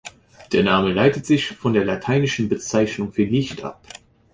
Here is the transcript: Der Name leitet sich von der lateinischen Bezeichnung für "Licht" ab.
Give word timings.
Der 0.51 0.63
Name 0.63 0.93
leitet 0.93 1.27
sich 1.27 1.49
von 1.49 1.73
der 1.73 1.85
lateinischen 1.85 2.49
Bezeichnung 2.49 3.11
für 3.13 3.23
"Licht" 3.23 3.63
ab. 3.63 3.87